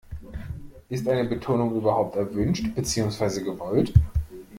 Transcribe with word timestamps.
Ist 0.89 1.07
eine 1.07 1.29
Betonung 1.29 1.75
überhaupt 1.75 2.15
erwünscht, 2.15 2.73
beziehungsweise 2.73 3.43
gewollt? 3.43 3.93